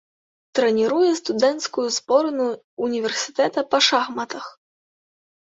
[0.59, 2.49] Трэніруе студэнцкую зборную
[2.87, 4.45] ўніверсітэта па шахматах.